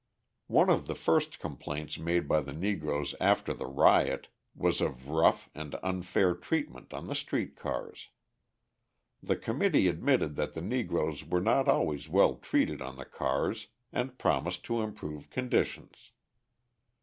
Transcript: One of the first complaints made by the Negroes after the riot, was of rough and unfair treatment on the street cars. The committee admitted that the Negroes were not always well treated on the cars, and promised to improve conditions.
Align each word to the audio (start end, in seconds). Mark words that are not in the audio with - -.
One 0.47 0.71
of 0.71 0.87
the 0.87 0.95
first 0.95 1.37
complaints 1.37 1.99
made 1.99 2.27
by 2.27 2.39
the 2.41 2.53
Negroes 2.53 3.13
after 3.21 3.53
the 3.53 3.67
riot, 3.67 4.29
was 4.55 4.81
of 4.81 5.09
rough 5.09 5.47
and 5.53 5.75
unfair 5.83 6.33
treatment 6.33 6.91
on 6.91 7.05
the 7.05 7.13
street 7.13 7.55
cars. 7.55 8.09
The 9.21 9.35
committee 9.35 9.87
admitted 9.87 10.33
that 10.37 10.55
the 10.55 10.61
Negroes 10.63 11.23
were 11.23 11.39
not 11.39 11.67
always 11.67 12.09
well 12.09 12.37
treated 12.37 12.81
on 12.81 12.95
the 12.95 13.05
cars, 13.05 13.67
and 13.93 14.17
promised 14.17 14.63
to 14.63 14.81
improve 14.81 15.29
conditions. 15.29 16.11